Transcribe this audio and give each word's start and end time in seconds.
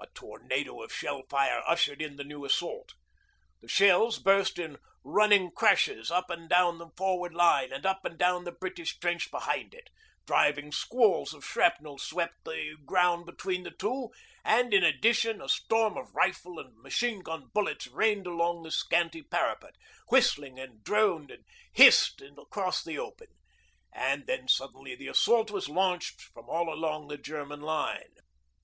A 0.00 0.08
tornado 0.16 0.82
of 0.82 0.92
shell 0.92 1.22
fire 1.30 1.62
ushered 1.64 2.02
in 2.02 2.16
the 2.16 2.24
new 2.24 2.44
assault. 2.44 2.94
The 3.62 3.68
shells 3.68 4.18
burst 4.18 4.58
in 4.58 4.78
running 5.04 5.52
crashes 5.52 6.10
up 6.10 6.28
and 6.28 6.48
down 6.48 6.78
the 6.78 6.88
advanced 6.88 7.34
line, 7.36 7.72
and 7.72 7.86
up 7.86 8.04
and 8.04 8.18
down 8.18 8.42
the 8.42 8.50
British 8.50 8.98
trench 8.98 9.30
behind 9.30 9.72
it; 9.72 9.88
driving 10.26 10.72
squalls 10.72 11.32
of 11.32 11.44
shrapnel 11.44 11.98
swept 11.98 12.42
the 12.42 12.78
ground 12.84 13.26
between 13.26 13.62
the 13.62 13.70
two, 13.70 14.10
and, 14.44 14.74
in 14.74 14.82
addition, 14.82 15.40
a 15.40 15.48
storm 15.48 15.96
of 15.96 16.16
rifle 16.16 16.58
and 16.58 16.76
machine 16.80 17.20
gun 17.22 17.46
bullets 17.54 17.86
rained 17.86 18.26
along 18.26 18.64
the 18.64 18.72
scanty 18.72 19.22
parapet, 19.22 19.76
whistled 20.08 20.58
and 20.58 20.82
droned 20.82 21.30
and 21.30 21.44
hissed 21.72 22.20
across 22.36 22.82
the 22.82 22.98
open. 22.98 23.28
And 23.92 24.26
then, 24.26 24.48
suddenly, 24.48 24.96
the 24.96 25.06
assault 25.06 25.52
was 25.52 25.68
launched 25.68 26.20
from 26.22 26.48
all 26.48 26.74
along 26.74 27.06
the 27.06 27.16
German 27.16 27.60
line. 27.60 28.16